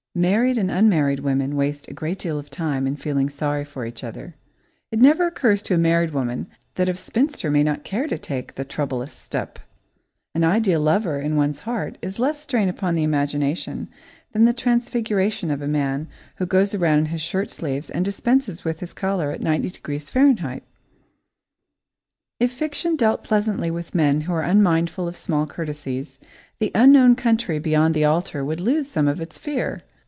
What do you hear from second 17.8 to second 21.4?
and dispenses with his collar at ninety degrees Fahrenheit. [Sidenote: